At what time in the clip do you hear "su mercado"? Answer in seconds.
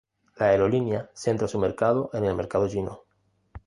1.47-2.09